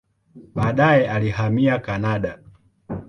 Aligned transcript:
Baadaye 0.55 1.07
alihamia 1.11 1.79
Kanada. 1.79 2.39